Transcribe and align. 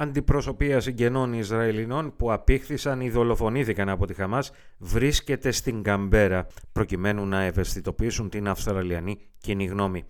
Αντιπροσωπείας 0.00 0.84
συγγενών 0.84 1.32
Ισραηλινών 1.32 2.16
που 2.16 2.32
απήχθησαν 2.32 3.00
ή 3.00 3.10
δολοφονήθηκαν 3.10 3.88
από 3.88 4.06
τη 4.06 4.14
Χαμάς 4.14 4.50
βρίσκεται 4.78 5.50
στην 5.50 5.82
Καμπέρα 5.82 6.46
προκειμένου 6.72 7.26
να 7.26 7.42
ευαισθητοποιήσουν 7.42 8.28
την 8.28 8.48
Αυστραλιανή 8.48 9.18
κοινή 9.38 9.64
γνώμη. 9.64 10.04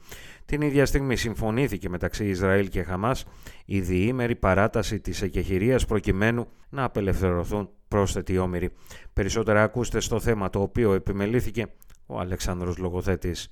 Την 0.45 0.61
ίδια 0.61 0.87
στιγμή 0.87 1.17
συμφωνήθηκε 1.17 1.89
μεταξύ 1.89 2.29
Ισραήλ 2.29 2.69
και 2.69 2.83
Χαμάς 2.83 3.25
η 3.65 3.81
διήμερη 3.81 4.37
παράταση 4.37 5.01
της 5.01 5.23
εκεχηρίας 5.23 5.87
προκειμένου 5.87 6.47
να 6.69 6.85
απελευθερωθούν 6.85 7.71
πρόσθετοι 7.89 8.39
όμοιροι. 8.39 8.71
Περισσότερα 9.13 9.63
ακούστε 9.63 10.01
στο 10.01 10.21
θέμα 10.21 10.51
το 10.51 10.61
οποίο 10.61 10.93
επιμελήθηκε 10.93 11.67
ο 12.07 12.19
Αλεξάνδρος 12.19 12.79
Λογοθέτης. 12.79 13.49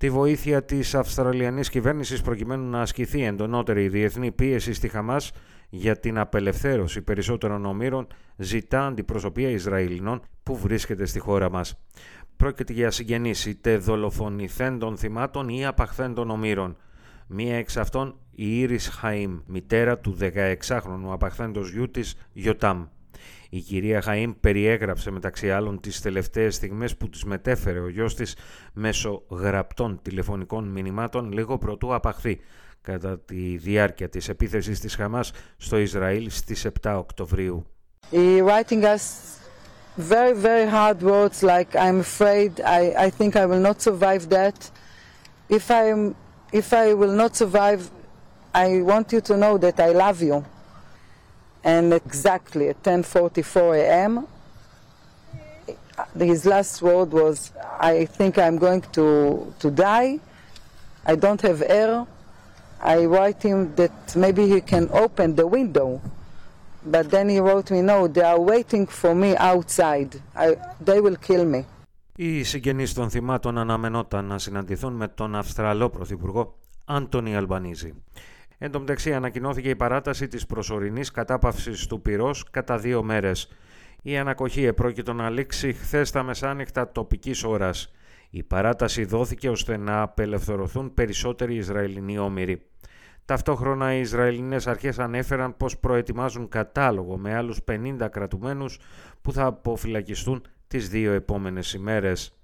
Τη 0.00 0.10
βοήθεια 0.10 0.64
της 0.64 0.94
Αυστραλιανής 0.94 1.70
κυβέρνησης 1.70 2.22
προκειμένου 2.22 2.70
να 2.70 2.80
ασκηθεί 2.80 3.24
εντονότερη 3.24 3.88
διεθνή 3.88 4.32
πίεση 4.32 4.72
στη 4.72 4.88
Χαμάς 4.88 5.32
για 5.68 5.96
την 5.98 6.18
απελευθέρωση 6.18 7.02
περισσότερων 7.02 7.64
ομήρων 7.64 8.06
ζητά 8.36 8.86
αντιπροσωπεία 8.86 9.50
Ισραηλινών 9.50 10.22
που 10.42 10.56
βρίσκεται 10.56 11.06
στη 11.06 11.18
χώρα 11.18 11.50
μας. 11.50 11.80
Πρόκειται 12.36 12.72
για 12.72 12.90
συγγενείς 12.90 13.46
είτε 13.46 13.76
δολοφονηθέντων 13.76 14.96
θυμάτων 14.96 15.48
ή 15.48 15.66
απαχθέντων 15.66 16.30
ομήρων. 16.30 16.76
Μία 17.26 17.56
εξ 17.56 17.76
αυτών 17.76 18.18
η 18.30 18.60
Ήρις 18.60 19.00
Χαΐμ, 19.02 19.42
μητέρα 19.46 19.98
του 19.98 20.16
16χρονου 20.20 21.10
απαχθέντος 21.10 21.70
γιού 21.70 21.90
της 21.90 22.16
Γιωτάμ. 22.32 22.86
Η 23.50 23.60
κυρία 23.60 24.02
Χαΐμ 24.06 24.34
περιέγραψε 24.40 25.10
μεταξύ 25.10 25.50
άλλων 25.50 25.80
τις 25.80 26.00
τελευταίες 26.00 26.54
στιγμές 26.54 26.96
που 26.96 27.08
της 27.08 27.24
μετέφερε 27.24 27.78
ο 27.78 27.88
γιος 27.88 28.14
της 28.14 28.36
μέσω 28.72 29.22
γραπτών 29.30 30.00
τηλεφωνικών 30.02 30.68
μηνυμάτων 30.68 31.32
λίγο 31.32 31.58
πρωτού 31.58 31.94
απαχθεί 31.94 32.40
κατά 32.82 33.18
τη 33.18 33.56
διάρκεια 33.56 34.08
της 34.08 34.28
επίθεσης 34.28 34.80
της 34.80 34.94
Χαμάς 34.94 35.32
στο 35.56 35.78
Ισραήλ 35.78 36.30
στις 36.30 36.66
7 36.82 36.94
Οκτωβρίου. 36.98 37.66
writing 38.12 38.82
us 38.94 39.02
very 39.96 40.32
very 40.32 40.66
hard 40.66 41.02
words 41.02 41.42
like 41.42 41.74
I'm 41.74 42.00
afraid 42.00 42.60
I, 42.60 42.82
I 43.06 43.10
think 43.10 43.36
I 43.36 43.44
will 43.46 43.62
not 43.68 43.80
survive 43.88 44.28
that. 44.30 44.70
If 45.48 45.70
I 45.70 45.84
if 46.60 46.72
I 46.72 46.86
will 47.00 47.14
not 47.22 47.32
survive 47.36 47.80
I 48.54 48.68
want 48.90 49.06
you 49.12 49.20
to 49.28 49.36
know 49.36 49.54
that 49.58 49.78
I 49.78 49.90
love 50.04 50.20
you. 50.22 50.44
And 51.64 51.92
exactly 51.92 52.68
at 52.68 52.82
10:44 52.82 53.76
a.m. 53.76 54.26
his 56.18 56.44
last 56.46 56.80
word 56.82 57.12
was, 57.12 57.52
"I 57.80 58.06
think 58.16 58.38
I'm 58.38 58.58
going 58.66 58.82
to 58.98 59.06
to 59.62 59.70
die. 59.70 60.18
I 61.06 61.14
don't 61.16 61.42
have 61.42 61.62
air." 61.80 62.06
I 62.82 63.04
write 63.04 63.42
him 63.42 63.58
that 63.80 64.16
maybe 64.16 64.44
he 64.52 64.60
can 64.72 64.88
open 65.04 65.28
the 65.40 65.46
window, 65.46 66.00
but 66.94 67.04
then 67.10 67.28
he 67.28 67.38
wrote 67.38 67.70
me, 67.70 67.80
"No, 67.82 67.98
they 68.08 68.24
are 68.32 68.40
waiting 68.40 68.86
for 68.86 69.12
me 69.14 69.30
outside. 69.36 70.10
I, 70.34 70.56
they 70.88 71.00
will 71.00 71.16
kill 71.16 71.44
me." 71.44 71.64
Οι 72.16 72.42
συγγενείς 72.42 72.92
των 72.92 73.10
θυμάτων 73.10 73.58
αναμενόταν 73.58 74.24
να 74.24 74.38
συναντηθούν 74.38 74.92
με 74.92 75.08
τον 75.08 75.34
Αυστραλό 75.34 75.90
Πρωθυπουργό 75.90 76.54
Άντωνι 76.84 77.36
Αλμπανίζη. 77.36 77.94
Εν 78.62 78.70
τω 78.70 78.78
μεταξύ 78.78 79.14
ανακοινώθηκε 79.14 79.68
η 79.68 79.76
παράταση 79.76 80.28
της 80.28 80.46
προσωρινής 80.46 81.10
κατάπαυσης 81.10 81.86
του 81.86 82.02
πυρός 82.02 82.50
κατά 82.50 82.78
δύο 82.78 83.02
μέρες. 83.02 83.48
Η 84.02 84.16
ανακοχή 84.16 84.64
επρόκειτο 84.64 85.12
να 85.12 85.30
λήξει 85.30 85.72
χθες 85.72 86.10
τα 86.10 86.22
μεσάνυχτα 86.22 86.92
τοπικής 86.92 87.44
ώρας. 87.44 87.92
Η 88.30 88.42
παράταση 88.42 89.04
δόθηκε 89.04 89.48
ώστε 89.48 89.76
να 89.76 90.02
απελευθερωθούν 90.02 90.94
περισσότεροι 90.94 91.54
Ισραηλινοί 91.54 92.18
όμοιροι. 92.18 92.62
Ταυτόχρονα 93.24 93.94
οι 93.94 94.00
Ισραηλινές 94.00 94.66
αρχές 94.66 94.98
ανέφεραν 94.98 95.56
πως 95.56 95.78
προετοιμάζουν 95.78 96.48
κατάλογο 96.48 97.16
με 97.16 97.34
άλλους 97.34 97.58
50 97.64 98.08
κρατουμένους 98.10 98.78
που 99.22 99.32
θα 99.32 99.44
αποφυλακιστούν 99.44 100.42
τις 100.68 100.88
δύο 100.88 101.12
επόμενες 101.12 101.72
ημέρες. 101.72 102.34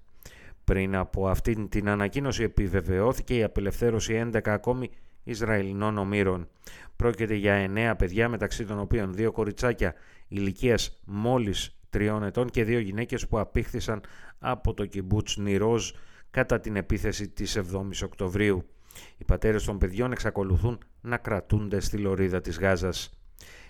Πριν 0.63 0.95
από 0.95 1.27
αυτήν 1.27 1.69
την 1.69 1.89
ανακοίνωση 1.89 2.43
επιβεβαιώθηκε 2.43 3.35
η 3.35 3.43
απελευθέρωση 3.43 4.29
11 4.33 4.49
ακόμη 4.49 4.89
Ισραηλινών 5.27 5.97
ομήρων. 5.97 6.47
Πρόκειται 6.95 7.33
για 7.35 7.53
εννέα 7.53 7.95
παιδιά 7.95 8.29
μεταξύ 8.29 8.65
των 8.65 8.79
οποίων 8.79 9.13
δύο 9.13 9.31
κοριτσάκια 9.31 9.93
ηλικίας 10.27 11.01
μόλις 11.05 11.79
τριών 11.89 12.23
ετών 12.23 12.49
και 12.49 12.63
δύο 12.63 12.79
γυναίκες 12.79 13.27
που 13.27 13.39
απήχθησαν 13.39 14.01
από 14.39 14.73
το 14.73 14.85
κυμπούτς 14.85 15.37
Νιρόζ 15.37 15.91
κατά 16.31 16.59
την 16.59 16.75
επίθεση 16.75 17.29
της 17.29 17.57
7ης 17.57 18.03
Οκτωβρίου. 18.03 18.63
Οι 19.17 19.23
πατέρες 19.23 19.63
των 19.63 19.77
παιδιών 19.77 20.11
εξακολουθούν 20.11 20.77
να 21.01 21.17
κρατούνται 21.17 21.79
στη 21.79 21.97
λωρίδα 21.97 22.41
της 22.41 22.59
Γάζας. 22.59 23.19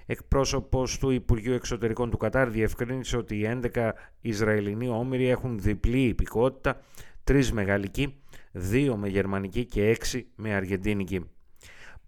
Εκπρόσωπος 0.05 0.97
του 0.97 1.09
Υπουργείου 1.09 1.53
Εξωτερικών 1.53 2.09
του 2.09 2.17
Κατάρ 2.17 2.49
διευκρίνησε 2.49 3.17
ότι 3.17 3.35
οι 3.35 3.59
11 3.73 3.91
Ισραηλινοί 4.21 4.89
όμοιροι 4.89 5.27
έχουν 5.27 5.59
διπλή 5.59 6.01
υπηκότητα, 6.01 6.81
τρεις 7.23 7.51
με 7.51 7.63
γαλλική, 7.63 8.15
δύο 8.51 8.97
με 8.97 9.07
γερμανική 9.07 9.65
και 9.65 9.87
έξι 9.87 10.27
με 10.35 10.53
αργεντίνικη. 10.53 11.29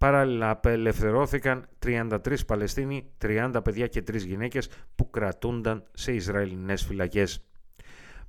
Παράλληλα 0.00 0.50
απελευθερώθηκαν 0.50 1.68
33 1.86 2.18
Παλαιστίνοι, 2.46 3.12
30 3.18 3.60
παιδιά 3.64 3.86
και 3.86 4.02
3 4.02 4.16
γυναίκες 4.16 4.68
που 4.94 5.10
κρατούνταν 5.10 5.84
σε 5.92 6.12
Ισραηλινές 6.12 6.84
φυλακές. 6.84 7.44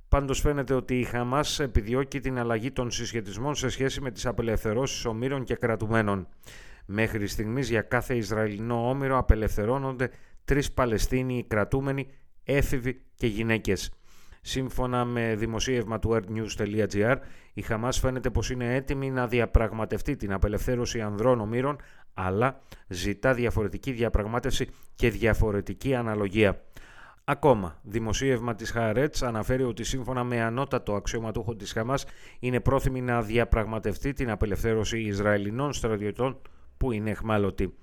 Πάντως 0.08 0.40
φαίνεται 0.40 0.74
ότι 0.74 0.98
η 0.98 1.04
Χαμάς 1.04 1.60
επιδιώκει 1.60 2.20
την 2.20 2.38
αλλαγή 2.38 2.70
των 2.70 2.90
συσχετισμών 2.90 3.54
σε 3.54 3.68
σχέση 3.68 4.00
με 4.00 4.10
τις 4.10 4.26
απελευθερώσεις 4.26 5.04
ομήρων 5.04 5.44
και 5.44 5.54
κρατουμένων. 5.54 6.28
Μέχρι 6.86 7.26
στιγμής 7.26 7.68
για 7.68 7.82
κάθε 7.82 8.14
Ισραηλινό 8.16 8.88
όμηρο 8.88 9.18
απελευθερώνονται 9.18 10.10
τρεις 10.44 10.72
Παλαιστίνοι 10.72 11.44
κρατούμενοι, 11.48 12.08
έφηβοι 12.44 13.02
και 13.14 13.26
γυναίκες. 13.26 13.92
Σύμφωνα 14.44 15.04
με 15.04 15.34
δημοσίευμα 15.34 15.98
του 15.98 16.10
earthnews.gr, 16.20 17.16
η 17.52 17.62
Χαμάς 17.62 17.98
φαίνεται 17.98 18.30
πως 18.30 18.50
είναι 18.50 18.74
έτοιμη 18.74 19.10
να 19.10 19.26
διαπραγματευτεί 19.26 20.16
την 20.16 20.32
απελευθέρωση 20.32 21.00
ανδρών 21.00 21.40
ομήρων, 21.40 21.76
αλλά 22.14 22.60
ζητά 22.88 23.34
διαφορετική 23.34 23.92
διαπραγμάτευση 23.92 24.68
και 24.94 25.10
διαφορετική 25.10 25.94
αναλογία. 25.94 26.62
Ακόμα, 27.24 27.78
δημοσίευμα 27.82 28.54
της 28.54 28.70
Χαρέτς 28.70 29.22
αναφέρει 29.22 29.62
ότι 29.62 29.84
σύμφωνα 29.84 30.24
με 30.24 30.40
ανώτατο 30.40 30.94
αξιωματούχο 30.94 31.54
της 31.56 31.72
Χαμάς 31.72 32.04
είναι 32.38 32.60
πρόθυμη 32.60 33.00
να 33.00 33.22
διαπραγματευτεί 33.22 34.12
την 34.12 34.30
απελευθέρωση 34.30 35.00
Ισραηλινών 35.00 35.72
στρατιωτών 35.72 36.40
που 36.82 36.92
είναι 36.92 37.10
εχμάλωτοι. 37.10 37.74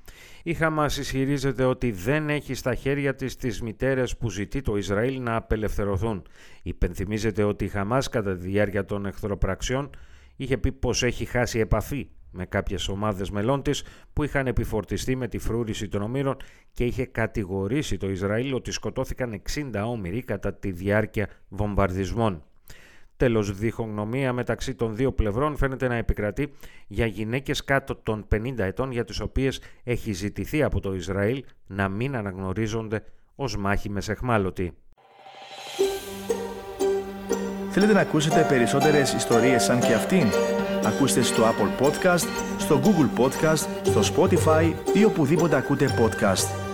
Η 0.43 0.53
Χαμάς 0.53 0.97
ισχυρίζεται 0.97 1.63
ότι 1.63 1.91
δεν 1.91 2.29
έχει 2.29 2.53
στα 2.53 2.75
χέρια 2.75 3.15
της 3.15 3.35
τις 3.35 3.61
μητέρες 3.61 4.17
που 4.17 4.29
ζητεί 4.29 4.61
το 4.61 4.77
Ισραήλ 4.77 5.21
να 5.21 5.35
απελευθερωθούν. 5.35 6.23
Υπενθυμίζεται 6.61 7.43
ότι 7.43 7.65
η 7.65 7.67
Χαμάς 7.67 8.09
κατά 8.09 8.37
τη 8.37 8.47
διάρκεια 8.47 8.85
των 8.85 9.05
εχθροπραξιών 9.05 9.89
είχε 10.35 10.57
πει 10.57 10.71
πως 10.71 11.03
έχει 11.03 11.25
χάσει 11.25 11.59
επαφή 11.59 12.09
με 12.31 12.45
κάποιες 12.45 12.87
ομάδες 12.87 13.29
μελών 13.29 13.61
της 13.61 13.83
που 14.13 14.23
είχαν 14.23 14.47
επιφορτιστεί 14.47 15.15
με 15.15 15.27
τη 15.27 15.37
φρούρηση 15.37 15.87
των 15.87 16.01
ομήρων 16.01 16.37
και 16.73 16.85
είχε 16.85 17.05
κατηγορήσει 17.05 17.97
το 17.97 18.09
Ισραήλ 18.09 18.53
ότι 18.53 18.71
σκοτώθηκαν 18.71 19.41
60 19.53 19.83
όμοιροι 19.85 20.23
κατά 20.23 20.53
τη 20.53 20.71
διάρκεια 20.71 21.27
βομβαρδισμών. 21.49 22.43
Τέλος, 23.19 23.57
διχογνωμία 23.57 24.33
μεταξύ 24.33 24.75
των 24.75 24.95
δύο 24.95 25.11
πλευρών 25.11 25.57
φαίνεται 25.57 25.87
να 25.87 25.95
επικρατεί 25.95 26.51
για 26.87 27.05
γυναίκες 27.05 27.63
κάτω 27.63 27.95
των 27.95 28.27
50 28.31 28.53
ετών 28.57 28.91
για 28.91 29.03
τις 29.03 29.19
οποίες 29.19 29.61
έχει 29.83 30.11
ζητηθεί 30.11 30.63
από 30.63 30.79
το 30.79 30.93
Ισραήλ 30.93 31.43
να 31.67 31.89
μην 31.89 32.15
αναγνωρίζονται 32.15 33.03
ως 33.35 33.57
μάχημες 33.57 34.09
εχμάλωτοι. 34.09 34.73
Θέλετε 37.69 37.93
να 37.93 37.99
ακούσετε 37.99 38.45
περισσότερες 38.49 39.13
ιστορίες 39.13 39.63
σαν 39.63 39.79
και 39.79 39.93
αυτήν; 39.93 40.27
Ακούστε 40.85 41.21
στο 41.21 41.43
Apple 41.43 41.85
Podcast, 41.85 42.27
στο 42.57 42.81
Google 42.83 43.19
Podcast, 43.21 43.67
στο 43.83 44.01
Spotify 44.15 44.73
ή 44.93 45.03
οπουδήποτε 45.03 45.55
ακούτε 45.55 45.87
podcast. 45.99 46.68